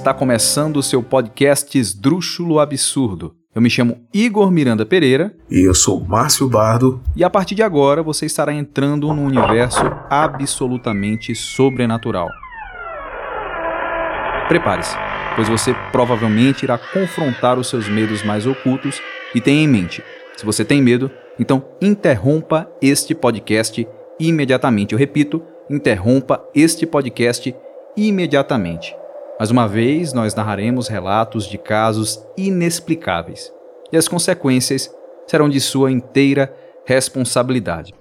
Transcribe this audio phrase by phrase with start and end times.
[0.00, 3.36] está começando o seu podcast Esdrúxulo Absurdo.
[3.54, 5.36] Eu me chamo Igor Miranda Pereira.
[5.50, 7.02] E eu sou Márcio Bardo.
[7.14, 12.30] E a partir de agora você estará entrando num universo absolutamente sobrenatural.
[14.48, 14.96] Prepare-se,
[15.36, 19.02] pois você provavelmente irá confrontar os seus medos mais ocultos
[19.34, 20.02] e tenha em mente:
[20.34, 23.86] se você tem medo, então interrompa este podcast
[24.18, 24.94] imediatamente.
[24.94, 27.54] Eu repito, interrompa este podcast
[27.94, 28.98] imediatamente.
[29.40, 33.50] Mais uma vez, nós narraremos relatos de casos inexplicáveis
[33.90, 34.94] e as consequências
[35.26, 37.94] serão de sua inteira responsabilidade.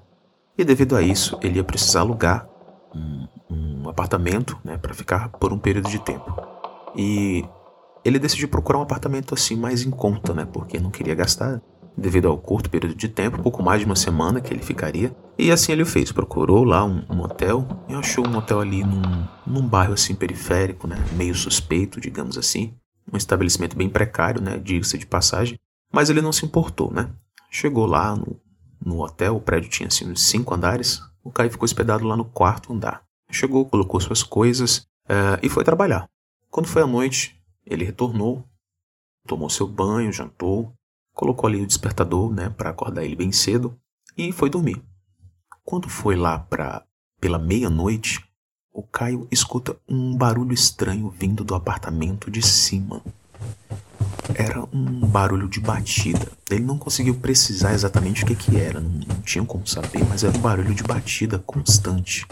[0.58, 2.48] E devido a isso, ele ia precisar alugar
[2.96, 6.34] um, um apartamento né, para ficar por um período de tempo.
[6.96, 7.44] E
[8.06, 11.62] ele decidiu procurar um apartamento assim mais em conta, né, porque não queria gastar
[11.98, 15.16] devido ao curto período de tempo, pouco mais de uma semana que ele ficaria.
[15.38, 19.28] E assim ele fez, procurou lá um, um hotel e achou um hotel ali num,
[19.46, 22.74] num bairro assim periférico, né, meio suspeito, digamos assim.
[23.12, 25.60] Um estabelecimento bem precário, né, diga-se de passagem.
[25.92, 27.10] Mas ele não se importou, né.
[27.50, 28.40] Chegou lá no,
[28.84, 32.26] no hotel, o prédio tinha assim uns cinco andares, o Caio ficou hospedado lá no
[32.26, 33.04] quarto andar.
[33.32, 36.08] Chegou, colocou suas coisas uh, e foi trabalhar.
[36.50, 37.36] Quando foi à noite,
[37.66, 38.46] ele retornou,
[39.28, 40.72] tomou seu banho, jantou,
[41.16, 43.76] colocou ali o despertador, né, para acordar ele bem cedo
[44.16, 44.84] e foi dormir.
[45.64, 46.84] Quando foi lá para
[47.20, 48.24] pela meia-noite,
[48.72, 53.02] o Caio escuta um barulho estranho vindo do apartamento de cima.
[54.36, 56.30] Era um barulho de batida.
[56.52, 60.24] Ele não conseguiu precisar exatamente o que, que era, não, não tinha como saber, mas
[60.24, 62.28] era um barulho de batida constante.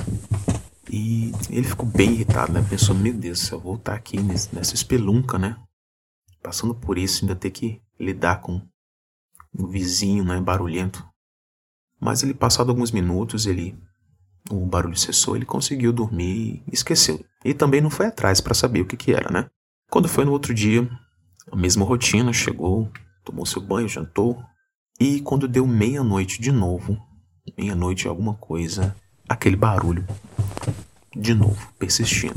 [0.92, 2.64] E ele ficou bem irritado, né?
[2.70, 5.56] Pensou, meu Deus, se eu voltar aqui nessa espelunca, né?
[6.42, 8.62] Passando por isso, ainda ter que lidar com
[9.58, 11.06] um vizinho, né, barulhento.
[12.00, 13.78] Mas ele, passado alguns minutos, ele
[14.52, 17.24] o barulho cessou, ele conseguiu dormir e esqueceu.
[17.46, 19.50] E também não foi atrás para saber o que, que era, né?
[19.90, 20.90] Quando foi no outro dia,
[21.52, 22.92] a mesma rotina, chegou,
[23.24, 24.44] tomou seu banho, jantou.
[25.00, 26.98] E quando deu meia-noite de novo,
[27.58, 28.96] meia-noite alguma coisa,
[29.28, 30.06] aquele barulho
[31.16, 32.36] de novo, persistindo.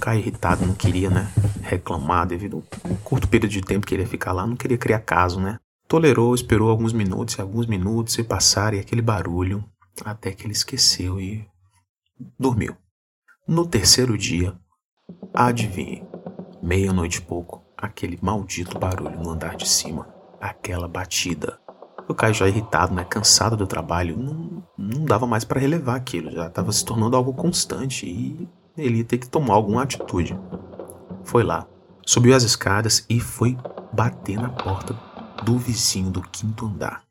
[0.00, 1.30] Caio irritado, não queria, né,
[1.62, 5.00] reclamar devido ao curto período de tempo que ele ia ficar lá, não queria criar
[5.00, 5.58] caso, né?
[5.86, 9.64] Tolerou, esperou alguns minutos e alguns minutos se passaram e aquele barulho,
[10.04, 11.46] até que ele esqueceu e
[12.38, 12.74] dormiu.
[13.46, 14.58] No terceiro dia,
[15.32, 16.02] adivinhe,
[16.62, 20.08] meia-noite e pouco, aquele maldito barulho no andar de cima,
[20.40, 21.60] aquela batida.
[22.08, 26.30] O Caio já irritado, né, cansado do trabalho, não, não dava mais para relevar aquilo,
[26.30, 30.38] já estava se tornando algo constante e ele ia ter que tomar alguma atitude.
[31.24, 31.66] Foi lá,
[32.06, 33.56] subiu as escadas e foi
[33.92, 35.13] bater na porta
[35.44, 37.04] do vizinho do quinto andar.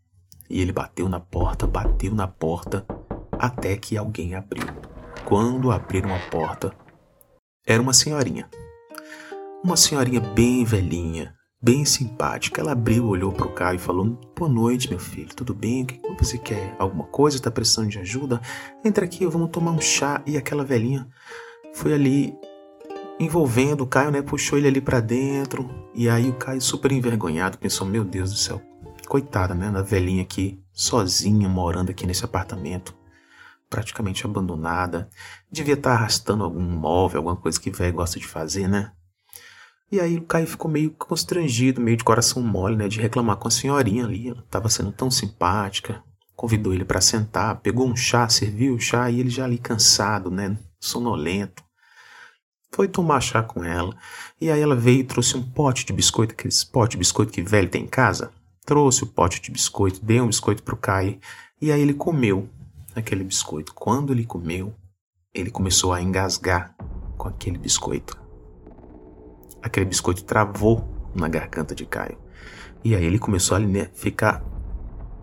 [0.50, 2.86] E ele bateu na porta, bateu na porta,
[3.32, 4.66] até que alguém abriu.
[5.24, 6.76] Quando abriram a porta,
[7.66, 8.50] era uma senhorinha.
[9.64, 12.60] Uma senhorinha bem velhinha, bem simpática.
[12.60, 15.84] Ela abriu, olhou para o Caio e falou: Boa noite, meu filho, tudo bem?
[15.84, 16.76] O que você quer?
[16.80, 17.38] Alguma coisa?
[17.38, 18.42] Está precisando de ajuda?
[18.84, 20.22] Entra aqui, vamos tomar um chá.
[20.26, 21.08] E aquela velhinha
[21.74, 22.36] foi ali
[23.20, 24.22] envolvendo o Caio, né?
[24.22, 25.70] Puxou ele ali para dentro.
[25.94, 28.62] E aí o Caio, super envergonhado, pensou: Meu Deus do céu,
[29.08, 29.70] coitada, né?
[29.72, 32.96] Da velhinha aqui, sozinha, morando aqui nesse apartamento,
[33.70, 35.10] praticamente abandonada.
[35.52, 38.92] Devia estar tá arrastando algum móvel, alguma coisa que velho gosta de fazer, né?
[39.92, 43.48] E aí o Caio ficou meio constrangido, meio de coração mole, né, de reclamar com
[43.48, 44.30] a senhorinha ali.
[44.30, 46.04] Ela estava sendo tão simpática.
[46.36, 50.32] Convidou ele para sentar, pegou um chá, serviu o chá e ele já ali cansado,
[50.32, 51.64] né, sonolento.
[52.74, 53.96] Foi tomar chá com ela.
[54.42, 57.42] E aí ela veio e trouxe um pote de biscoito, aqueles pote de biscoito que
[57.42, 58.32] velho tem em casa.
[58.66, 61.20] Trouxe o pote de biscoito, deu um biscoito pro Caio.
[61.62, 62.50] E aí ele comeu
[62.96, 63.76] aquele biscoito.
[63.76, 64.74] Quando ele comeu,
[65.32, 66.76] ele começou a engasgar
[67.16, 68.20] com aquele biscoito.
[69.62, 70.84] Aquele biscoito travou
[71.14, 72.18] na garganta de Caio.
[72.84, 74.44] E aí ele começou a né, ficar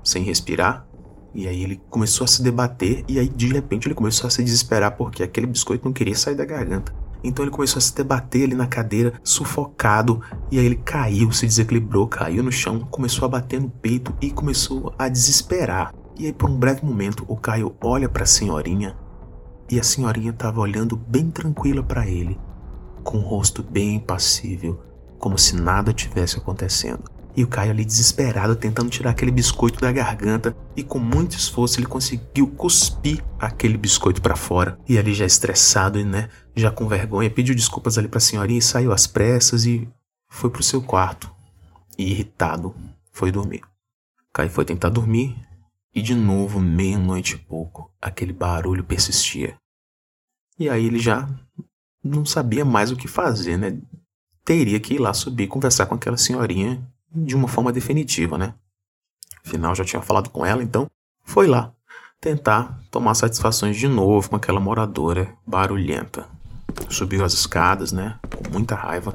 [0.04, 0.86] sem respirar.
[1.34, 3.04] E aí ele começou a se debater.
[3.08, 6.36] E aí de repente ele começou a se desesperar porque aquele biscoito não queria sair
[6.36, 6.99] da garganta.
[7.22, 11.46] Então ele começou a se debater ali na cadeira, sufocado, e aí ele caiu, se
[11.46, 15.94] desequilibrou, caiu no chão, começou a bater no peito e começou a desesperar.
[16.18, 18.96] E aí por um breve momento o Caio olha para a senhorinha
[19.70, 22.38] e a senhorinha estava olhando bem tranquila para ele,
[23.04, 24.80] com o rosto bem impassível,
[25.18, 27.04] como se nada tivesse acontecendo.
[27.36, 31.78] E o Caio ali desesperado tentando tirar aquele biscoito da garganta e com muito esforço
[31.78, 34.76] ele conseguiu cuspir aquele biscoito para fora.
[34.88, 38.58] E ali já estressado e né, já com vergonha, pediu desculpas ali para a senhorinha
[38.58, 39.88] e saiu às pressas e
[40.28, 41.30] foi pro seu quarto.
[41.98, 42.74] E irritado,
[43.12, 43.62] foi dormir.
[44.32, 45.36] Caio foi tentar dormir
[45.94, 49.56] e de novo, meia-noite e pouco, aquele barulho persistia.
[50.58, 51.28] E aí ele já
[52.02, 53.78] não sabia mais o que fazer, né?
[54.44, 56.80] Teria que ir lá subir e conversar com aquela senhorinha
[57.12, 58.54] de uma forma definitiva, né?
[59.44, 60.88] Afinal, já tinha falado com ela, então
[61.24, 61.72] foi lá
[62.20, 66.28] tentar tomar satisfações de novo com aquela moradora barulhenta.
[66.88, 68.18] Subiu as escadas, né?
[68.22, 69.14] Com muita raiva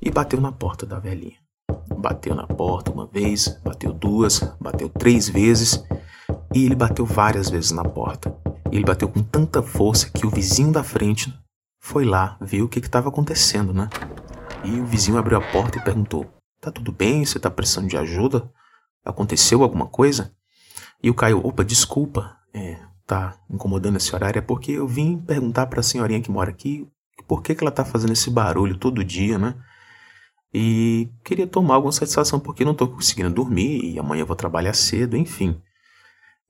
[0.00, 1.36] e bateu na porta da velhinha.
[1.96, 5.84] Bateu na porta uma vez, bateu duas, bateu três vezes
[6.54, 8.34] e ele bateu várias vezes na porta.
[8.72, 11.32] Ele bateu com tanta força que o vizinho da frente
[11.78, 13.88] foi lá ver o que estava acontecendo, né?
[14.64, 16.26] E o vizinho abriu a porta e perguntou:
[16.60, 17.24] Tá tudo bem?
[17.24, 18.50] Você tá precisando de ajuda?
[19.04, 20.32] Aconteceu alguma coisa?
[21.02, 22.78] E o Caio, opa, desculpa, é,
[23.10, 26.86] tá incomodando esse horário, é porque eu vim perguntar para a senhorinha que mora aqui
[27.26, 29.56] por que, que ela tá fazendo esse barulho todo dia, né?
[30.54, 34.74] E queria tomar alguma satisfação porque não tô conseguindo dormir e amanhã eu vou trabalhar
[34.74, 35.60] cedo, enfim.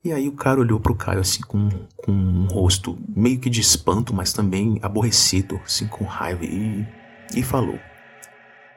[0.03, 3.61] E aí o cara olhou pro Caio assim com, com um rosto meio que de
[3.61, 6.85] espanto, mas também aborrecido, assim com raiva e,
[7.35, 7.79] e falou: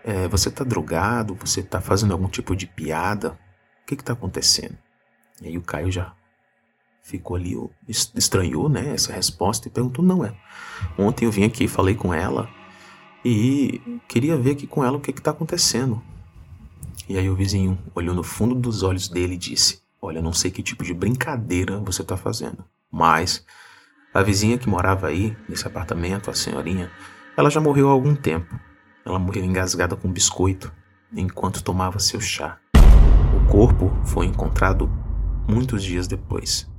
[0.04, 1.34] é, Você tá drogado?
[1.34, 3.38] Você tá fazendo algum tipo de piada?
[3.82, 4.76] O que que tá acontecendo?
[5.42, 6.14] E aí o Caio já
[7.04, 7.54] ficou ali,
[7.86, 10.34] estranhou, né, essa resposta e perguntou: Não é.
[10.98, 12.48] Ontem eu vim aqui, falei com ela
[13.24, 16.02] e queria ver aqui com ela o que que tá acontecendo.
[17.08, 20.50] E aí o vizinho olhou no fundo dos olhos dele e disse: Olha, não sei
[20.50, 23.44] que tipo de brincadeira você está fazendo, mas
[24.12, 26.90] a vizinha que morava aí, nesse apartamento, a senhorinha,
[27.36, 28.58] ela já morreu há algum tempo.
[29.04, 30.72] Ela morreu engasgada com biscoito
[31.14, 32.58] enquanto tomava seu chá.
[33.36, 34.90] O corpo foi encontrado
[35.46, 36.72] muitos dias depois.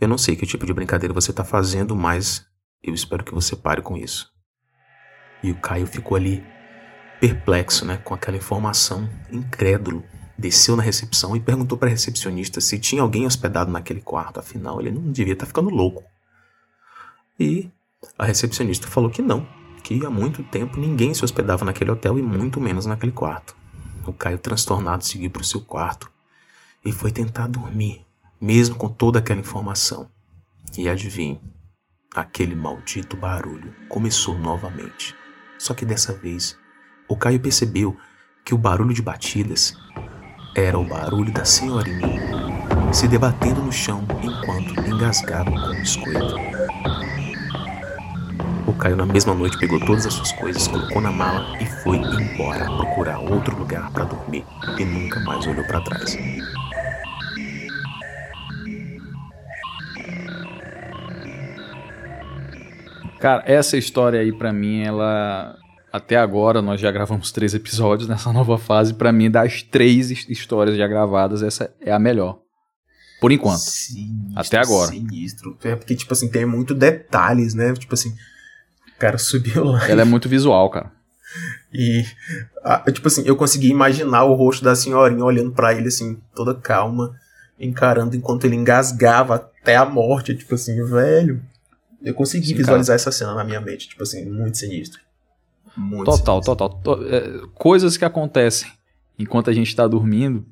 [0.00, 2.46] Eu não sei que tipo de brincadeira você está fazendo, mas
[2.82, 4.30] eu espero que você pare com isso.
[5.42, 6.44] E o Caio ficou ali
[7.20, 10.04] perplexo, né, com aquela informação, incrédulo
[10.36, 14.80] desceu na recepção e perguntou para a recepcionista se tinha alguém hospedado naquele quarto, afinal
[14.80, 16.02] ele não devia estar tá ficando louco.
[17.38, 17.70] E
[18.18, 19.46] a recepcionista falou que não,
[19.82, 23.56] que há muito tempo ninguém se hospedava naquele hotel e muito menos naquele quarto.
[24.06, 26.10] O Caio, transtornado, seguiu para o seu quarto
[26.84, 28.03] e foi tentar dormir,
[28.44, 30.06] mesmo com toda aquela informação.
[30.76, 31.40] E adivinhe,
[32.14, 35.14] aquele maldito barulho começou novamente.
[35.58, 36.58] Só que dessa vez,
[37.08, 37.96] o Caio percebeu
[38.44, 39.74] que o barulho de batidas
[40.54, 42.20] era o barulho da senhorinha
[42.92, 46.36] se debatendo no chão enquanto engasgava com o biscoito.
[48.66, 51.96] O Caio na mesma noite pegou todas as suas coisas, colocou na mala e foi
[51.96, 54.44] embora procurar outro lugar para dormir
[54.78, 56.14] e nunca mais olhou para trás.
[63.24, 65.56] Cara, essa história aí para mim ela
[65.90, 68.92] até agora, nós já gravamos três episódios nessa nova fase.
[68.92, 72.40] Para mim, das três histórias já gravadas, essa é a melhor.
[73.22, 73.60] Por enquanto.
[73.60, 74.90] Sinistro, até agora.
[74.90, 75.56] Sinistro.
[75.64, 77.72] É porque, tipo assim, tem muito detalhes, né?
[77.72, 78.10] Tipo assim,
[78.94, 79.88] o cara subiu lá.
[79.88, 80.92] Ela é muito visual, cara.
[81.72, 82.04] E,
[82.92, 87.12] tipo assim, eu consegui imaginar o rosto da senhorinha olhando para ele, assim, toda calma,
[87.58, 90.36] encarando enquanto ele engasgava até a morte.
[90.36, 91.42] Tipo assim, velho.
[92.04, 92.96] Eu consegui Sim, visualizar cara.
[92.96, 95.00] essa cena na minha mente, tipo assim, muito sinistro.
[95.76, 96.68] Muito total, total.
[96.68, 98.70] To é, coisas que acontecem
[99.18, 100.44] enquanto a gente está dormindo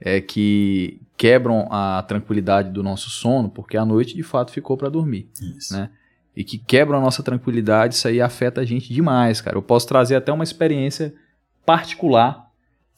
[0.00, 4.88] é que quebram a tranquilidade do nosso sono, porque a noite de fato ficou para
[4.88, 5.28] dormir.
[5.58, 5.74] Isso.
[5.74, 5.90] Né?
[6.36, 9.56] e que quebram a nossa tranquilidade, isso aí afeta a gente demais, cara.
[9.58, 11.12] Eu posso trazer até uma experiência
[11.66, 12.46] particular.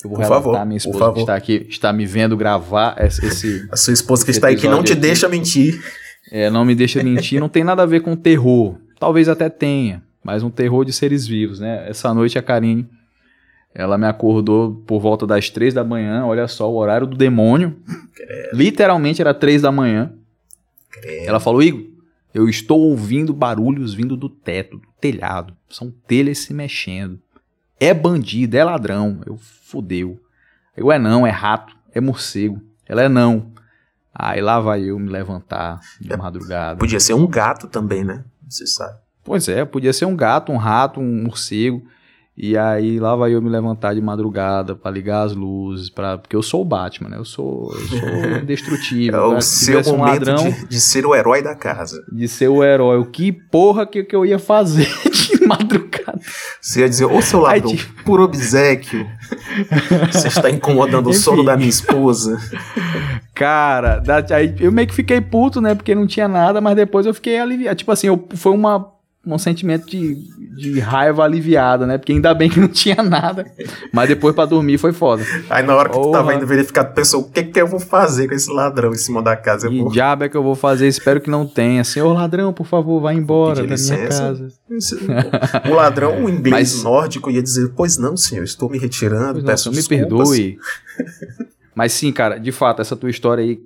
[0.04, 2.94] Eu vou Por relatar favor, a minha esposa que está aqui, está me vendo gravar
[2.98, 5.82] esse, A sua esposa que está aí que não te aqui- deixa mentir.
[6.34, 8.78] É, não me deixa mentir, não tem nada a ver com terror.
[8.98, 11.86] Talvez até tenha, mas um terror de seres vivos, né?
[11.86, 12.88] Essa noite a Karine,
[13.74, 17.76] ela me acordou por volta das três da manhã, olha só, o horário do demônio.
[18.54, 20.10] Literalmente era três da manhã.
[21.26, 21.84] Ela falou, Igor,
[22.32, 25.54] eu estou ouvindo barulhos vindo do teto, do telhado.
[25.68, 27.20] São telhas se mexendo.
[27.78, 29.20] É bandido, é ladrão.
[29.26, 30.18] Eu fudeu.
[30.74, 32.58] Eu é não, é rato, é morcego.
[32.88, 33.52] Ela é não.
[34.14, 36.78] Aí lá vai eu me levantar de É, madrugada.
[36.78, 38.24] Podia ser um gato também, né?
[38.48, 38.98] Você sabe.
[39.24, 41.82] Pois é, podia ser um gato, um rato, um morcego.
[42.36, 46.34] E aí lá vai eu me levantar de madrugada pra ligar as luzes, para porque
[46.34, 47.18] eu sou o Batman, né?
[47.18, 49.20] Eu sou, eu sou indestrutível.
[49.20, 49.40] É o né?
[49.42, 52.02] Se seu um momento ladrão, de, de ser o herói da casa.
[52.10, 52.98] de ser o herói.
[52.98, 56.11] O que porra que, que eu ia fazer de madrugada?
[56.64, 59.04] Você ia dizer, ô seu ladrão, tipo- por obsequio,
[60.12, 62.38] você está incomodando o sono da minha esposa.
[63.34, 65.74] Cara, da- aí eu meio que fiquei puto, né?
[65.74, 67.76] Porque não tinha nada, mas depois eu fiquei aliviado.
[67.76, 68.91] Tipo assim, eu, foi uma,
[69.24, 70.16] um sentimento de,
[70.56, 71.96] de raiva aliviada, né?
[71.96, 73.46] Porque ainda bem que não tinha nada.
[73.92, 75.22] Mas depois pra dormir foi foda.
[75.48, 76.18] Aí na hora que tu Porra.
[76.18, 78.96] tava indo verificar, tu pensou, o que que eu vou fazer com esse ladrão em
[78.96, 79.68] cima da casa?
[79.68, 80.88] Eu Que diabo é que eu vou fazer?
[80.88, 81.84] Espero que não tenha.
[81.84, 84.08] Senhor ladrão, por favor, vá embora da minha licença.
[84.08, 84.48] casa.
[85.70, 89.44] O ladrão, o inglês Mas- nórdico, ia dizer, pois não, senhor, estou me retirando, Pois
[89.44, 90.58] não, peço me desculpas." perdoe.
[91.74, 93.58] Mas sim, cara, de fato, essa tua história aí,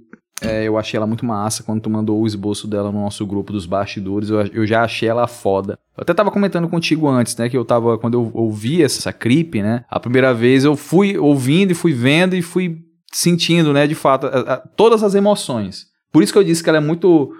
[0.43, 3.52] é, eu achei ela muito massa quando tu mandou o esboço dela no nosso grupo
[3.52, 4.28] dos bastidores.
[4.28, 5.78] Eu, eu já achei ela foda.
[5.97, 7.49] Eu até tava comentando contigo antes, né?
[7.49, 9.85] Que eu tava, quando eu ouvi essa creep, né?
[9.90, 12.78] A primeira vez eu fui ouvindo e fui vendo e fui
[13.12, 13.87] sentindo, né?
[13.87, 15.87] De fato, a- a- todas as emoções.
[16.12, 17.33] Por isso que eu disse que ela é muito.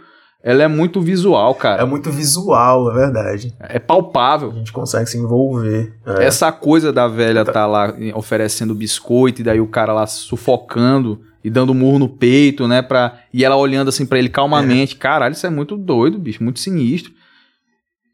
[0.43, 1.83] Ela é muito visual, cara.
[1.83, 3.53] É muito visual, é verdade.
[3.59, 4.50] É palpável.
[4.53, 5.93] A gente consegue se envolver.
[6.07, 6.25] É.
[6.25, 11.50] Essa coisa da velha tá lá oferecendo biscoito e daí o cara lá sufocando e
[11.50, 13.21] dando murro no peito, né, pra...
[13.33, 14.97] e ela olhando assim pra ele calmamente.
[14.97, 17.12] Caralho, isso é muito doido, bicho, muito sinistro.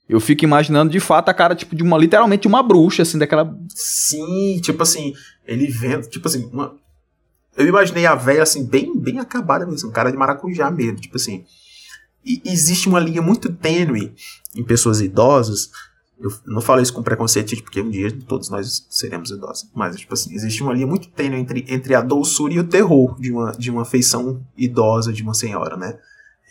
[0.06, 3.56] Eu fico imaginando de fato a cara tipo de uma literalmente uma bruxa assim, daquela
[3.70, 5.14] Sim, tipo assim,
[5.46, 6.76] ele vendo, tipo assim, uma...
[7.56, 11.16] eu imaginei a velha assim, bem, bem acabada mesmo, um cara de maracujá mesmo, tipo
[11.16, 11.42] assim.
[12.22, 14.12] E existe uma linha muito tênue
[14.54, 15.70] em pessoas idosas.
[16.22, 19.68] Eu não falo isso com preconceito, porque um dia todos nós seremos idosos.
[19.74, 23.18] Mas, tipo assim, existe uma linha muito tênue entre, entre a doçura e o terror
[23.18, 25.98] de uma, de uma feição idosa de uma senhora, né?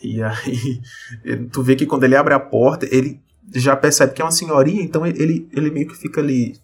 [0.03, 0.81] E aí,
[1.53, 3.21] tu vê que quando ele abre a porta, ele
[3.53, 6.59] já percebe que é uma senhorinha, então ele, ele meio que fica ali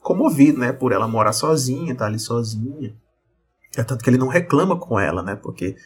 [0.00, 2.94] comovido, né, por ela morar sozinha, tá ali sozinha.
[3.76, 5.76] É tanto que ele não reclama com ela, né, porque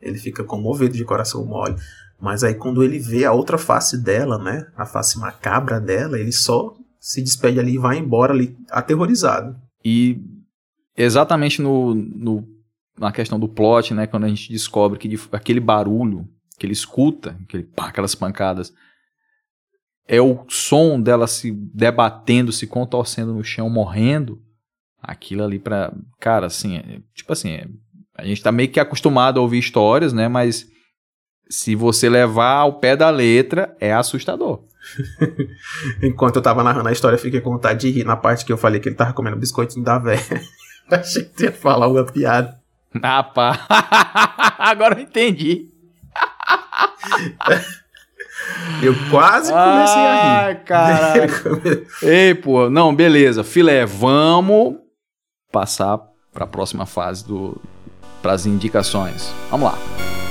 [0.00, 1.76] ele fica comovido de coração mole.
[2.22, 6.30] Mas aí quando ele vê a outra face dela, né, a face macabra dela, ele
[6.30, 9.56] só se despede ali e vai embora ali aterrorizado.
[9.84, 10.20] E
[10.96, 12.46] exatamente no, no-
[12.96, 17.36] na questão do plot, né, quando a gente descobre que aquele barulho que ele escuta,
[17.42, 18.72] aquele, pá, aquelas pancadas,
[20.06, 24.40] é o som dela se debatendo, se contorcendo no chão, morrendo,
[25.02, 25.92] aquilo ali pra...
[26.20, 27.66] Cara, assim, é- tipo assim, é-
[28.16, 30.70] a gente tá meio que acostumado a ouvir histórias, né, mas
[31.52, 34.60] se você levar ao pé da letra, é assustador.
[36.02, 38.52] Enquanto eu tava narrando a história, eu fiquei com vontade de rir na parte que
[38.52, 40.20] eu falei que ele tava comendo biscoitinho da velha.
[40.90, 42.58] Achei que ia falar uma piada.
[43.02, 43.66] Ah, pá.
[44.58, 45.68] Agora eu entendi.
[48.82, 50.46] Eu quase comecei a rir.
[50.46, 51.86] Ai, caralho.
[52.02, 53.44] Ei, pô, não, beleza.
[53.44, 54.76] Filé, vamos
[55.52, 56.00] passar
[56.32, 57.60] para a próxima fase do
[58.22, 59.30] para as indicações.
[59.50, 60.21] Vamos lá.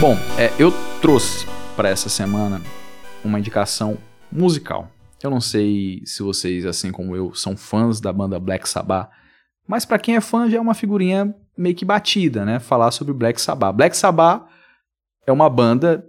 [0.00, 0.70] Bom, é, eu
[1.02, 2.62] trouxe para essa semana
[3.24, 3.98] uma indicação
[4.30, 4.88] musical.
[5.20, 9.10] Eu não sei se vocês, assim como eu, são fãs da banda Black Sabbath,
[9.66, 12.60] mas para quem é fã já é uma figurinha meio que batida, né?
[12.60, 13.74] Falar sobre Black Sabbath.
[13.74, 14.46] Black Sabbath
[15.26, 16.06] é uma banda,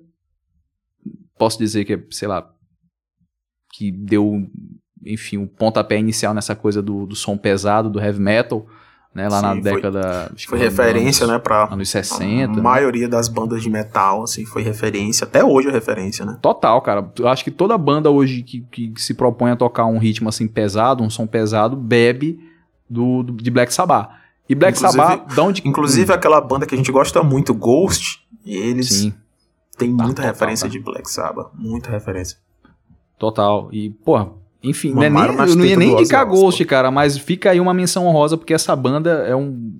[1.35, 2.47] posso dizer que é, sei lá,
[3.73, 4.47] que deu,
[5.03, 8.67] enfim, um pontapé inicial nessa coisa do, do som pesado, do heavy metal,
[9.13, 9.27] né?
[9.27, 10.31] Lá Sim, na foi- década...
[10.33, 12.53] acho que Foi anos- referência, né, pra Anos a 60.
[12.55, 12.61] né?
[12.61, 15.25] maioria das bandas de metal, assim, foi referência.
[15.25, 16.37] Até hoje é referência, né?
[16.41, 17.11] Total, cara.
[17.17, 20.47] Eu acho que toda banda hoje que, que se propõe a tocar um ritmo assim
[20.47, 22.39] pesado, um som pesado, bebe
[22.89, 24.09] do, do- de Black Sabbath.
[24.47, 25.61] E Black Inclusive- Sabbath, da onde.
[25.65, 29.13] Inclusive aquela banda que a gente gosta muito, Ghost, eles Sim,
[29.77, 30.71] têm Tá, muita referência tá.
[30.71, 31.49] de Black Sabbath.
[31.55, 32.37] Muita referência.
[33.17, 33.69] total.
[33.71, 34.17] E, pô,
[34.61, 38.05] enfim, né, nem, eu não ia nem indicar Ghost, cara, mas fica aí uma menção
[38.05, 39.73] honrosa, porque essa banda é um.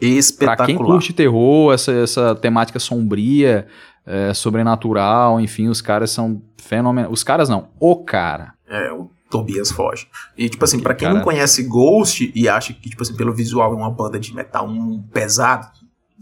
[0.00, 0.56] Espetacular.
[0.56, 3.66] Pra quem curte terror, essa, essa temática sombria,
[4.04, 7.12] é, sobrenatural, enfim, os caras são fenomenais.
[7.12, 8.54] Os caras não, o cara.
[8.66, 10.08] É, o Tobias Foge.
[10.36, 11.18] E, tipo assim, para quem cara...
[11.18, 14.66] não conhece Ghost e acha que, tipo assim, pelo visual é uma banda de metal
[14.66, 15.68] um pesado,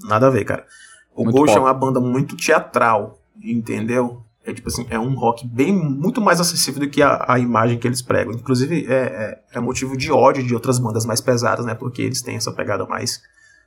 [0.03, 0.67] nada a ver, cara.
[1.15, 1.59] O muito Ghost pop.
[1.59, 4.23] é uma banda muito teatral, entendeu?
[4.45, 7.79] É tipo assim, é um rock bem muito mais acessível do que a, a imagem
[7.79, 8.33] que eles pregam.
[8.33, 11.75] Inclusive, é, é, é, motivo de ódio de outras bandas mais pesadas, né?
[11.75, 13.21] Porque eles têm essa pegada mais,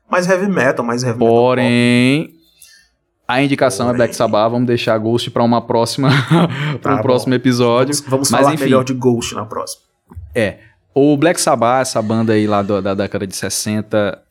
[0.09, 2.35] mais heavy metal, mais heavy Porém, metal.
[3.27, 3.93] A indicação Porém.
[3.93, 6.09] é Black Sabbath, vamos deixar Ghost para uma próxima
[6.81, 7.93] para um tá próximo episódio.
[7.95, 9.83] Vamos, vamos Mas, falar enfim, melhor de Ghost na próxima.
[10.33, 10.57] É.
[10.95, 14.21] O Black Sabbath, essa banda aí lá do, da década de 60,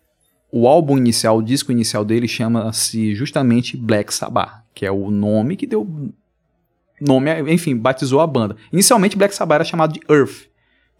[0.50, 5.56] o álbum inicial, o disco inicial dele chama-se justamente Black Sabbath, que é o nome
[5.56, 6.12] que deu
[7.06, 8.56] nome, enfim, batizou a banda.
[8.72, 10.50] Inicialmente Black Sabbath era chamado de Earth.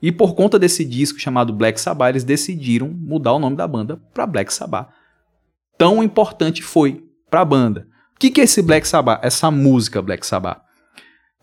[0.00, 4.00] E por conta desse disco chamado Black Sabbath, eles decidiram mudar o nome da banda
[4.12, 4.88] para Black Sabbath.
[5.78, 7.87] Tão importante foi para a banda.
[8.14, 9.21] O que, que é esse Black Sabbath?
[9.25, 10.61] Essa música Black Sabbath.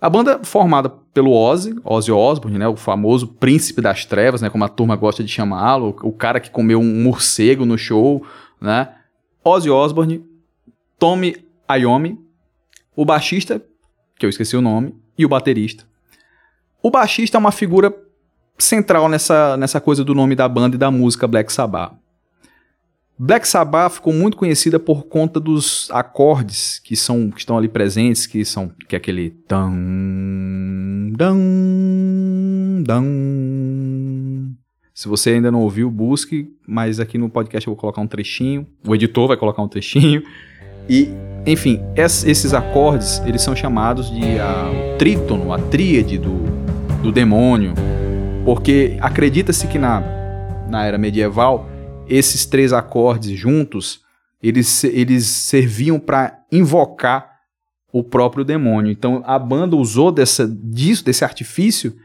[0.02, 4.64] A banda formada pelo Ozzy, Ozzy Osbourne, né, o famoso príncipe das trevas, né, como
[4.64, 8.26] a turma gosta de chamá-lo, o cara que comeu um morcego no show,
[8.62, 8.94] né?
[9.44, 10.24] Ozzy Osbourne,
[10.98, 11.36] Tommy
[11.70, 12.18] Iommi,
[12.96, 13.62] o baixista,
[14.20, 15.86] que eu esqueci o nome, e o baterista.
[16.84, 17.94] O baixista é uma figura
[18.58, 21.94] central nessa, nessa coisa do nome da banda e da música Black Sabbath.
[23.18, 28.26] Black Sabbath ficou muito conhecida por conta dos acordes que são que estão ali presentes,
[28.26, 29.74] que são que é aquele dan
[31.18, 31.38] dan
[32.84, 34.56] dan.
[34.94, 38.66] Se você ainda não ouviu, busque, mas aqui no podcast eu vou colocar um trechinho.
[38.88, 40.24] O editor vai colocar um trechinho.
[40.90, 41.10] E,
[41.52, 46.38] enfim, esses acordes, eles são chamados de a, o trítono, a tríade do,
[47.02, 47.74] do demônio,
[48.46, 50.02] porque acredita-se que na,
[50.70, 51.68] na era medieval,
[52.08, 54.02] esses três acordes juntos,
[54.42, 57.40] eles, eles serviam para invocar
[57.92, 58.92] o próprio demônio.
[58.92, 61.96] Então a banda usou dessa, disso, desse artifício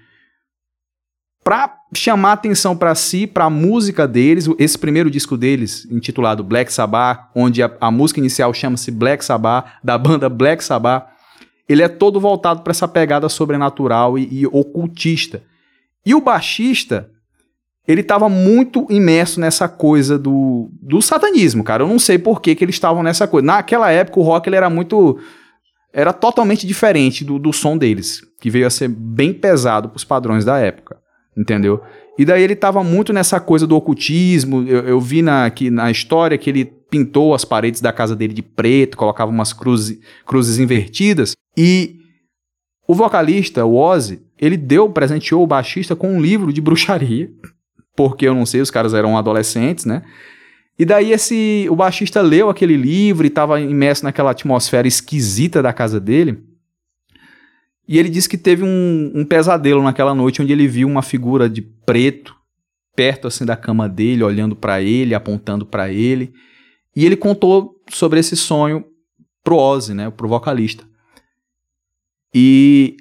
[1.45, 4.49] para chamar atenção para si, para a música deles.
[4.59, 9.67] Esse primeiro disco deles, intitulado Black Sabbath, onde a, a música inicial chama-se Black Sabbath,
[9.85, 11.07] da banda Black Sabbath,
[11.69, 15.43] ele é todo voltado para essa pegada sobrenatural e, e ocultista.
[16.05, 17.11] E o baixista,
[17.87, 21.83] ele estava muito imerso nessa coisa do, do satanismo, cara.
[21.83, 23.47] Eu não sei por que, que eles estavam nessa coisa.
[23.47, 25.19] Naquela época, o rock ele era muito.
[25.93, 30.05] Era totalmente diferente do, do som deles, que veio a ser bem pesado para os
[30.05, 31.04] padrões da época
[31.37, 31.81] entendeu?
[32.19, 34.63] E daí ele estava muito nessa coisa do ocultismo.
[34.69, 38.33] Eu, eu vi na, aqui, na história que ele pintou as paredes da casa dele
[38.33, 41.33] de preto, colocava umas cruzes, cruzes invertidas.
[41.57, 41.97] E
[42.87, 47.31] o vocalista, o Ozzy, ele deu, presenteou o baixista com um livro de bruxaria,
[47.97, 50.03] porque eu não sei, os caras eram adolescentes, né?
[50.79, 55.73] E daí esse o baixista leu aquele livro e estava imerso naquela atmosfera esquisita da
[55.73, 56.43] casa dele.
[57.87, 61.49] E ele disse que teve um, um, pesadelo naquela noite onde ele viu uma figura
[61.49, 62.35] de preto
[62.97, 66.33] perto assim da cama dele, olhando para ele, apontando para ele.
[66.95, 68.85] E ele contou sobre esse sonho
[69.43, 70.85] pro Ozzy, né, pro vocalista.
[72.33, 72.97] E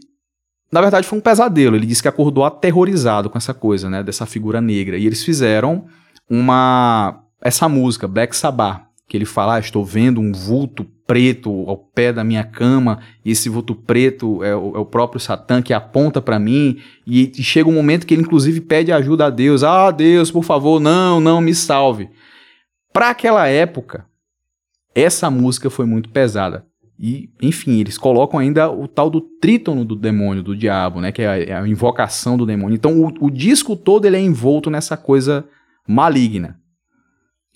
[0.71, 1.75] na verdade foi um pesadelo.
[1.75, 4.97] Ele disse que acordou aterrorizado com essa coisa, né, dessa figura negra.
[4.97, 5.85] E eles fizeram
[6.29, 11.77] uma essa música Black Sabbath, que ele fala: ah, estou vendo um vulto preto ao
[11.77, 15.73] pé da minha cama, e esse vulto preto é o, é o próprio Satã que
[15.73, 19.63] aponta para mim, e, e, chega um momento que ele inclusive pede ajuda a Deus:
[19.63, 22.09] Ah, Deus, por favor, não, não me salve.
[22.91, 24.05] Para aquela época,
[24.95, 26.65] essa música foi muito pesada.
[26.99, 31.11] E, enfim, eles colocam ainda o tal do trítono do demônio, do diabo, né?
[31.11, 32.75] Que é a, é invocação do demônio.
[32.75, 35.43] Então, o, o disco todo ele é envolto nessa coisa
[35.87, 36.59] maligna.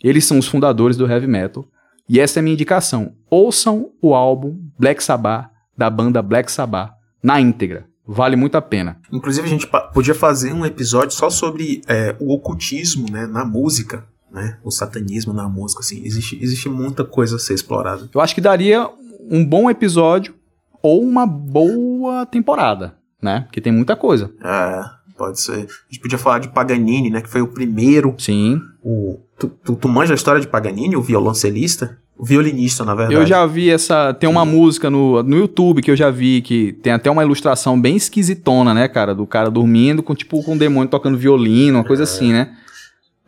[0.04, 1.66] Eles são os fundadores do heavy metal.
[2.10, 3.14] E essa é a minha indicação.
[3.30, 7.86] Ouçam o álbum Black Sabbath, da banda Black Sabbath, na íntegra.
[8.06, 8.98] Vale muito a pena.
[9.12, 14.06] Inclusive, a gente podia fazer um episódio só sobre é, o ocultismo né, na música.
[14.32, 14.58] Né?
[14.64, 15.82] O satanismo na música.
[15.82, 18.10] Assim, existe, existe muita coisa a ser explorada.
[18.14, 18.90] Eu acho que daria
[19.30, 20.34] um bom episódio
[20.82, 23.42] ou uma boa temporada, né?
[23.42, 24.32] Porque tem muita coisa.
[24.42, 24.84] É,
[25.18, 25.54] pode ser.
[25.54, 27.22] A gente podia falar de Paganini, né?
[27.22, 28.16] Que foi o primeiro.
[28.18, 28.62] Sim.
[28.84, 31.98] O Tu, tu, tu manja a história de Paganini, o violoncelista?
[32.18, 33.14] O violinista, na verdade.
[33.14, 34.12] Eu já vi essa.
[34.12, 34.52] Tem uma Sim.
[34.52, 38.74] música no, no YouTube que eu já vi que tem até uma ilustração bem esquisitona,
[38.74, 39.14] né, cara?
[39.14, 42.06] Do cara dormindo com tipo com um demônio tocando violino, uma coisa é.
[42.06, 42.58] assim, né?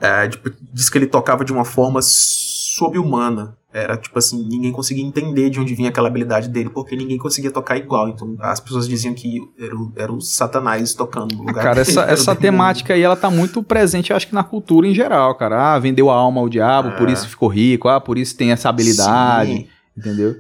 [0.02, 3.56] É, tipo, diz que ele tocava de uma forma subhumana.
[3.72, 7.52] Era tipo assim, ninguém conseguia entender de onde vinha aquela habilidade dele, porque ninguém conseguia
[7.52, 8.10] tocar igual.
[8.10, 12.02] Então as pessoas diziam que era o, era o Satanás tocando no lugar Cara, essa,
[12.02, 15.76] essa temática aí, ela tá muito presente, eu acho que na cultura em geral, cara.
[15.76, 16.92] Ah, vendeu a alma ao diabo, É.
[16.98, 17.88] por isso ficou rico.
[17.88, 20.36] Ah, por isso tem essa habilidade, Sim, entendeu?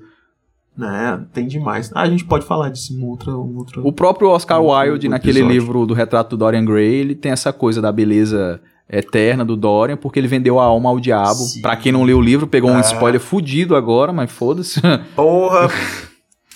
[0.76, 1.92] né, tem demais.
[1.94, 3.36] Ah, a gente pode falar disso em outra.
[3.36, 3.82] outra...
[3.82, 7.82] O próprio Oscar Wilde, naquele livro do retrato do Dorian Gray, ele tem essa coisa
[7.82, 11.36] da beleza eterna do Dorian, porque ele vendeu a alma ao diabo.
[11.44, 11.62] Sim.
[11.62, 12.82] Pra quem não leu o livro, pegou um Ah.
[12.82, 14.82] spoiler fudido agora, mas foda-se.
[15.16, 15.70] Porra!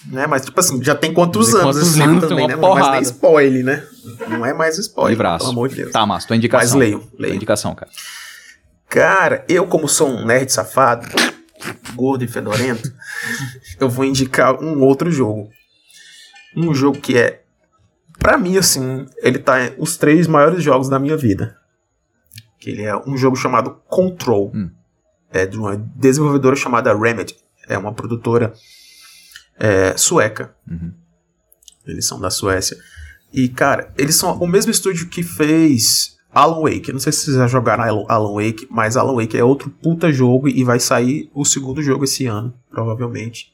[0.08, 2.56] né, mas tipo assim, já tem quantos Tem anos quantos esse livro anos, também, né?
[2.56, 2.92] Não é mais porrada.
[2.96, 3.84] nem spoiler, né?
[4.28, 5.40] Não é mais spoiler, Livraço.
[5.46, 5.92] pelo amor de Deus.
[5.92, 6.78] tá, mas tua mas indicação.
[6.80, 7.36] leiam, Tua leiam.
[7.36, 7.90] indicação, cara.
[8.90, 11.08] Cara, eu como sou um nerd safado,
[11.96, 12.92] gordo e fedorento,
[13.80, 15.50] eu vou indicar um outro jogo.
[16.56, 17.42] Um jogo que é,
[18.20, 21.56] pra mim assim, ele tá os três maiores jogos da minha vida.
[22.64, 24.50] Que ele é um jogo chamado Control.
[24.56, 24.70] Hum.
[25.30, 27.36] É de uma desenvolvedora chamada Remedy.
[27.68, 28.54] É uma produtora
[29.60, 30.56] é, sueca.
[30.66, 30.94] Uhum.
[31.86, 32.78] Eles são da Suécia.
[33.34, 36.88] E, cara, eles são o mesmo estúdio que fez Alan Wake.
[36.88, 40.10] Eu não sei se vocês já jogaram Alan- Wake, mas Alan Wake é outro puta
[40.10, 43.52] jogo e vai sair o segundo jogo esse ano, provavelmente.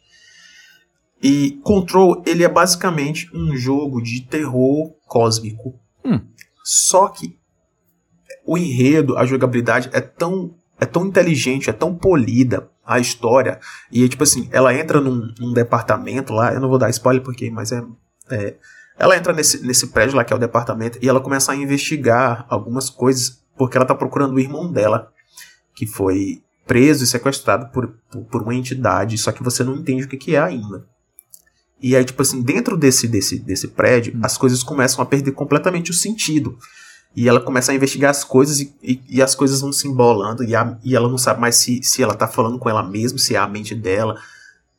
[1.23, 5.79] E Control, ele é basicamente um jogo de terror cósmico.
[6.05, 6.21] Hum.
[6.63, 7.38] Só que
[8.45, 13.59] o enredo, a jogabilidade é tão é tão inteligente, é tão polida a história.
[13.91, 17.51] E tipo assim, ela entra num, num departamento lá, eu não vou dar spoiler porque,
[17.51, 17.83] mas é,
[18.31, 18.55] é
[18.97, 22.45] ela entra nesse, nesse prédio lá que é o departamento e ela começa a investigar
[22.49, 25.11] algumas coisas porque ela tá procurando o irmão dela
[25.73, 30.03] que foi preso e sequestrado por, por, por uma entidade, só que você não entende
[30.03, 30.85] o que, que é ainda.
[31.81, 34.19] E aí, tipo assim, dentro desse, desse, desse prédio, Hum.
[34.23, 36.57] as coisas começam a perder completamente o sentido.
[37.15, 40.43] E ela começa a investigar as coisas e, e, e as coisas vão se embolando
[40.43, 43.17] e, a- e ela não sabe mais se, se ela tá falando com ela mesma,
[43.17, 44.15] se é a mente dela,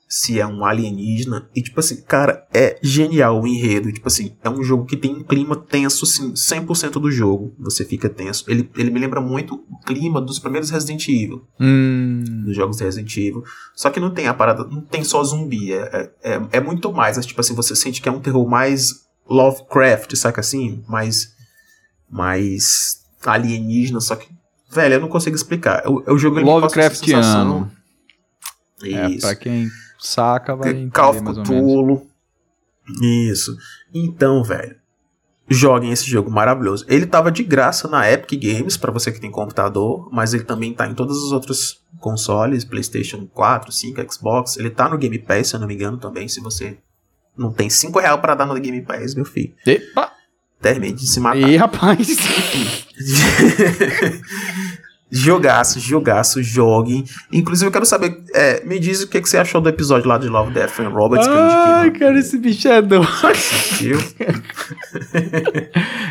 [0.09, 1.49] se é um alienígena.
[1.55, 3.93] E tipo assim, cara, é genial o enredo.
[3.93, 7.55] Tipo assim, é um jogo que tem um clima tenso, assim, 100% do jogo.
[7.59, 8.45] Você fica tenso.
[8.49, 12.25] Ele, ele me lembra muito o clima dos primeiros Resident Evil Hum.
[12.45, 13.45] dos jogos de Resident Evil.
[13.75, 16.93] Só que não tem a parada, não tem só zumbi, é, é, é- é muito
[16.93, 17.19] mais.
[17.19, 20.83] é tipo assim, você sente que é um terror mais Lovecraft, saca assim?
[20.88, 21.33] Mais,
[22.11, 24.29] mais alienígena, só que,
[24.70, 25.83] velho, eu não consigo explicar.
[25.87, 26.46] O, o jogo ele.
[26.46, 27.70] Lovecraftiano.
[28.83, 29.20] É, Isso.
[29.20, 29.68] pra quem
[29.99, 31.23] saca, vai entender Call of.
[31.23, 32.07] Cthulhu.
[33.03, 33.57] Isso.
[33.92, 34.77] Então, velho,
[35.49, 36.85] joguem esse jogo maravilhoso.
[36.88, 40.73] Ele tava de graça na Epic Games, pra você que tem computador, mas ele também
[40.73, 44.57] tá em todos os outros consoles, PlayStation 4, 5, Xbox.
[44.57, 46.79] Ele tá no Game Pass, se eu não me engano, também, se você
[47.37, 49.55] não tem 5 reais pra dar no Game Pass, meu filho.
[49.66, 50.19] Epa!
[50.61, 51.38] Termine de se matar.
[51.38, 52.07] Ih, rapaz!
[55.11, 57.05] jogaço, jogaço, joguem.
[57.33, 60.18] Inclusive, eu quero saber, é, me diz o que, que você achou do episódio lá
[60.18, 63.09] de Love, Death and Robots Ai, cara, esse bicho é doido.
[63.25, 63.99] Assistiu?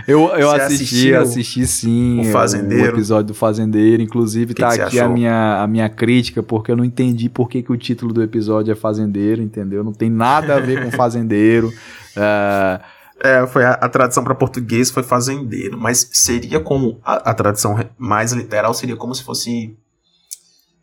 [0.07, 2.21] Eu, eu Você assisti, assistiu assisti sim.
[2.21, 2.85] o Fazendeiro?
[2.85, 4.01] O episódio do Fazendeiro.
[4.01, 7.47] Inclusive, Que tá que aqui a minha, a minha crítica, porque eu não entendi por
[7.47, 9.83] que, que o título do episódio é Fazendeiro, entendeu?
[9.83, 11.71] Não tem nada a ver com Fazendeiro.
[12.17, 12.79] É,
[13.21, 17.77] É, foi a, a tradução para português foi fazendeiro, mas seria como a, a tradução
[17.97, 19.75] mais literal seria como se fosse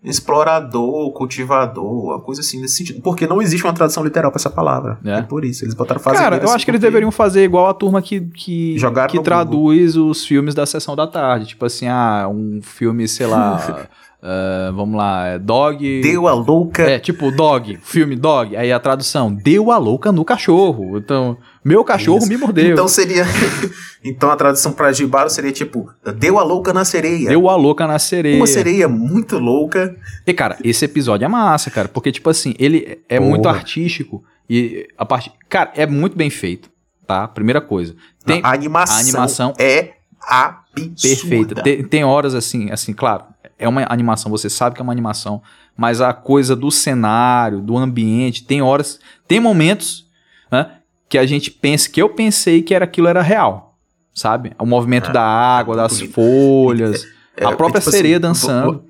[0.07, 4.51] explorador, cultivador, uma coisa assim nesse sentido, porque não existe uma tradução literal para essa
[4.51, 4.99] palavra.
[5.05, 5.19] É.
[5.19, 5.23] É.
[5.23, 6.31] por isso eles botaram fazendeiro.
[6.31, 9.21] Cara, eu assim, acho que eles deveriam fazer igual a turma que, que, Jogaram que
[9.21, 11.47] traduz os filmes da sessão da tarde.
[11.47, 13.89] Tipo assim, ah, um filme, sei lá.
[14.23, 16.03] ah, vamos lá, é Dog.
[16.03, 16.83] Deu a louca.
[16.83, 18.57] É, tipo, Dog, filme Dog.
[18.57, 20.99] Aí a tradução, deu a louca no cachorro.
[20.99, 22.29] Então, meu cachorro Isso.
[22.29, 22.73] me mordeu.
[22.73, 23.25] Então seria.
[24.05, 27.29] então a tradução para Gibaro seria tipo: Deu a louca na sereia.
[27.29, 28.37] deu a louca na sereia.
[28.37, 29.97] Uma sereia muito louca.
[30.25, 31.89] E, cara, esse episódio é massa, cara.
[31.89, 33.29] Porque, tipo assim, ele é Porra.
[33.29, 34.23] muito artístico.
[34.49, 35.33] E a parte.
[35.49, 36.71] Cara, é muito bem feito.
[37.05, 37.27] Tá?
[37.27, 37.97] Primeira coisa.
[38.25, 40.95] Tem, a animação, a animação é absurda.
[41.03, 41.63] Perfeita.
[41.65, 43.25] Tem, tem horas assim, assim, claro,
[43.59, 45.43] é uma animação, você sabe que é uma animação,
[45.77, 50.07] mas a coisa do cenário, do ambiente, tem horas, tem momentos
[50.51, 50.77] né,
[51.17, 53.79] que a gente pensa, que eu pensei que era aquilo era real,
[54.15, 54.53] sabe?
[54.59, 56.15] O movimento Ah, da água, muito das bonito.
[56.15, 57.07] folhas,
[57.39, 58.85] É, a própria tipo sereia assim, dançando.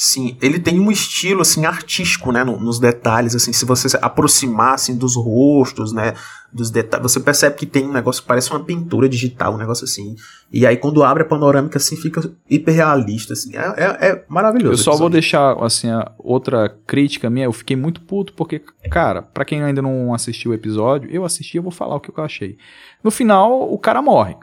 [0.00, 3.98] Sim, ele tem um estilo assim artístico, né, no- nos detalhes, assim, se você se
[4.00, 6.14] aproximar assim dos rostos, né,
[6.52, 9.84] dos detalhes, você percebe que tem um negócio que parece uma pintura digital, um negócio
[9.84, 10.14] assim.
[10.52, 13.56] E aí quando abre a panorâmica assim fica hiperrealista, assim.
[13.56, 14.74] É, é, é maravilhoso.
[14.74, 17.46] Eu só vou deixar, assim, outra crítica minha.
[17.46, 21.56] Eu fiquei muito puto porque, cara, pra quem ainda não assistiu o episódio, eu assisti,
[21.56, 22.56] eu vou falar o que eu achei.
[23.02, 24.36] No final, o cara morre.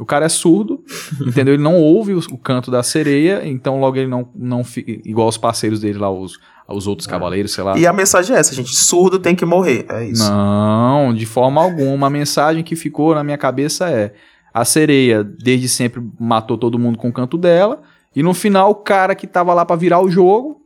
[0.00, 0.82] O cara é surdo,
[1.26, 1.54] entendeu?
[1.54, 5.28] Ele não ouve o, o, canto da sereia, então logo ele não, não fica igual
[5.28, 7.10] os parceiros dele lá, os, os outros é.
[7.10, 7.78] cavaleiros, sei lá.
[7.78, 9.84] E a mensagem é essa, gente: surdo tem que morrer.
[9.90, 10.30] É isso.
[10.30, 12.06] Não, de forma alguma.
[12.06, 14.14] A mensagem que ficou na minha cabeça é:
[14.54, 17.82] a sereia, desde sempre, matou todo mundo com o canto dela,
[18.16, 20.60] e no final, o cara que tava lá para virar o jogo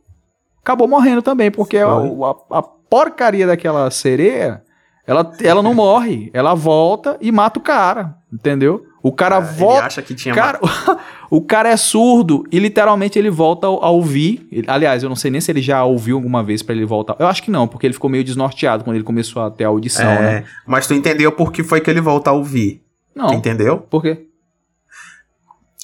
[0.61, 4.63] acabou morrendo também, porque a, a, a porcaria daquela sereia
[5.07, 8.83] ela, ela não morre, ela volta e mata o cara, entendeu?
[9.05, 9.77] O cara é, volta.
[9.77, 10.59] Ele acha que tinha cara,
[11.29, 14.49] O cara é surdo e literalmente ele volta a ouvir.
[14.65, 17.15] aliás, eu não sei nem se ele já ouviu alguma vez para ele voltar.
[17.19, 19.67] Eu acho que não, porque ele ficou meio desnorteado quando ele começou a ter a
[19.67, 20.43] audição, é, né?
[20.65, 22.81] Mas tu entendeu por que foi que ele volta a ouvir?
[23.15, 23.27] Não.
[23.27, 23.77] Tu entendeu?
[23.77, 24.25] Por quê?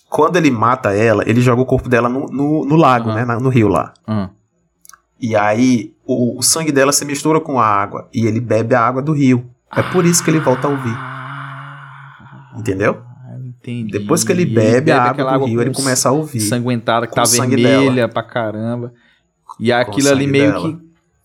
[0.09, 3.15] Quando ele mata ela, ele joga o corpo dela no, no, no lago, uhum.
[3.15, 3.25] né?
[3.39, 3.93] No rio lá.
[4.07, 4.29] Uhum.
[5.19, 8.81] E aí o, o, sangue dela se mistura com a água e ele bebe a
[8.81, 9.45] água do rio.
[9.71, 10.97] É por isso que ele volta a ouvir.
[12.57, 13.10] Entendeu?
[13.61, 13.91] Entendi.
[13.91, 16.39] Depois que ele bebe, ele bebe a água do água rio, ele começa a ouvir.
[16.39, 18.09] Sanguentada, que tá vermelha dela.
[18.09, 18.93] pra caramba.
[19.59, 20.79] E aquilo ali meio dela.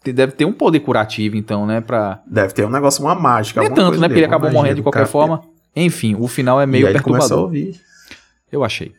[0.04, 1.80] que deve ter um poder curativo, então, né?
[1.80, 2.22] Pra...
[2.26, 3.60] Deve ter um negócio, uma mágica.
[3.60, 4.06] Nem tanto, né?
[4.06, 5.42] Porque ele acabou morrendo de qualquer forma.
[5.74, 7.26] Enfim, o final é meio e perturbador.
[7.26, 7.80] Ele a ouvir.
[8.52, 8.94] Eu achei.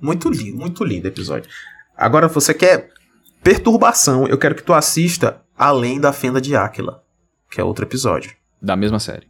[0.00, 1.50] Muito lindo, muito lindo o episódio.
[1.96, 2.90] Agora, você quer
[3.42, 7.02] perturbação, eu quero que tu assista Além da Fenda de Áquila,
[7.50, 8.32] que é outro episódio.
[8.60, 9.28] Da mesma série.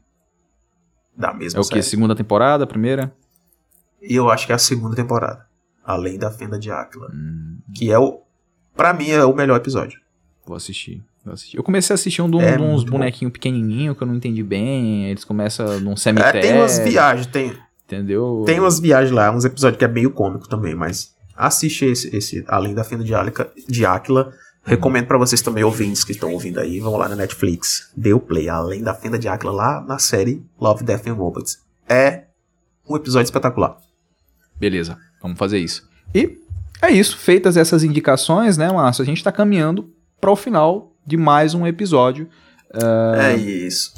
[1.14, 1.78] Da mesma série.
[1.78, 1.82] É o que?
[1.82, 3.14] Segunda temporada, primeira?
[4.08, 5.46] E eu acho que é a segunda temporada.
[5.84, 7.10] Além da Fenda de Áquila.
[7.12, 7.58] Hum.
[7.74, 8.20] Que é o.
[8.76, 10.00] Pra mim, é o melhor episódio.
[10.46, 11.02] Vou assistir.
[11.24, 11.56] Vou assistir.
[11.56, 15.06] Eu comecei a assistir um de, é uns bonequinhos pequenininhos que eu não entendi bem.
[15.10, 16.38] Eles começam num cemitério.
[16.38, 17.52] É, tem umas viagens, tem.
[17.86, 18.44] Entendeu?
[18.46, 22.44] Tem umas viagens lá, uns episódios que é meio cômico também, mas assiste esse, esse
[22.48, 24.32] Além da Fenda de, Álica, de Áquila.
[24.64, 28.20] Recomendo para vocês também, ouvintes que estão ouvindo aí, vão lá na Netflix, dê o
[28.20, 31.58] play, Além da Fenda de Áquila, lá na série Love, Death and Robots.
[31.86, 32.24] É
[32.88, 33.76] um episódio espetacular.
[34.58, 35.88] Beleza, vamos fazer isso.
[36.14, 36.38] E
[36.80, 39.02] é isso, feitas essas indicações, né, Márcio?
[39.02, 39.90] A gente está caminhando
[40.20, 42.28] para o final de mais um episódio.
[42.74, 43.14] Uh...
[43.16, 43.92] É isso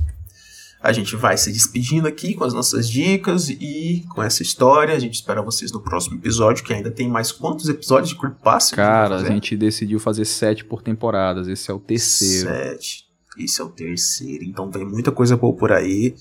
[0.86, 4.94] a gente vai se despedindo aqui com as nossas dicas e com essa história.
[4.94, 8.76] A gente espera vocês no próximo episódio, que ainda tem mais quantos episódios de Creepypasta?
[8.76, 11.48] Cara, a gente decidiu fazer sete por temporadas.
[11.48, 12.48] Esse é o terceiro.
[12.48, 13.04] Sete.
[13.36, 14.44] Esse é o terceiro.
[14.44, 16.14] Então tem muita coisa boa por aí.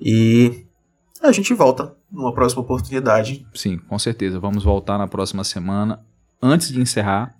[0.00, 0.66] E
[1.22, 3.46] a gente volta numa próxima oportunidade.
[3.54, 4.38] Sim, com certeza.
[4.38, 6.04] Vamos voltar na próxima semana.
[6.42, 7.34] Antes de encerrar,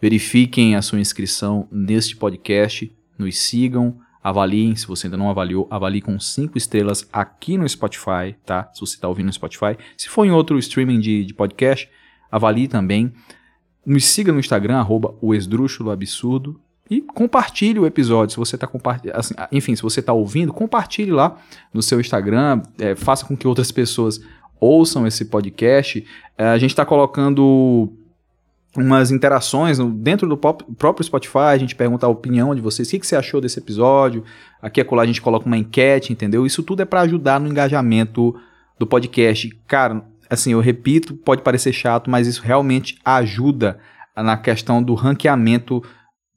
[0.00, 2.94] verifiquem a sua inscrição neste podcast.
[3.18, 8.36] Nos sigam Avaliem, se você ainda não avaliou, avalie com 5 estrelas aqui no Spotify,
[8.44, 8.70] tá?
[8.74, 9.78] Se você está ouvindo no Spotify.
[9.96, 11.88] Se for em outro streaming de, de podcast,
[12.30, 13.12] avalie também.
[13.84, 15.32] Nos siga no Instagram, arroba o
[15.90, 16.60] absurdo.
[16.90, 18.32] E compartilhe o episódio.
[18.32, 19.16] Se você está compartilhando.
[19.16, 21.38] Assim, enfim, se você está ouvindo, compartilhe lá
[21.72, 22.62] no seu Instagram.
[22.78, 24.20] É, faça com que outras pessoas
[24.58, 26.04] ouçam esse podcast.
[26.36, 27.92] É, a gente está colocando
[28.76, 33.00] umas interações dentro do próprio Spotify, a gente pergunta a opinião de vocês, o que,
[33.00, 34.22] que você achou desse episódio,
[34.62, 36.46] aqui a gente coloca uma enquete, entendeu?
[36.46, 38.34] Isso tudo é para ajudar no engajamento
[38.78, 39.50] do podcast.
[39.66, 43.78] Cara, assim, eu repito, pode parecer chato, mas isso realmente ajuda
[44.16, 45.82] na questão do ranqueamento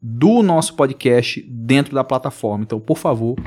[0.05, 2.65] do nosso podcast dentro da plataforma.
[2.65, 3.37] Então, por favor,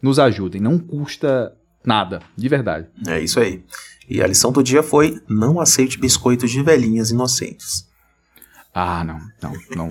[0.00, 2.88] nos ajudem, não custa nada, de verdade.
[3.06, 3.62] É isso aí.
[4.08, 7.86] E a lição do dia foi: não aceite biscoitos de velhinhas inocentes.
[8.74, 9.88] Ah, não, não, não,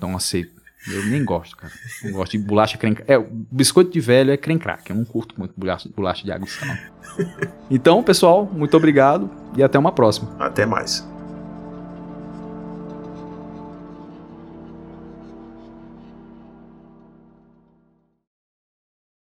[0.00, 0.54] não aceito.
[0.86, 1.72] Eu nem gosto, cara.
[2.02, 3.18] Não gosto de bolacha creme É,
[3.50, 4.90] biscoito de velho é creme crack.
[4.90, 6.76] Eu não curto muito bolacha, bolacha de água e sal.
[7.70, 10.34] Então, pessoal, muito obrigado e até uma próxima.
[10.38, 11.06] Até mais.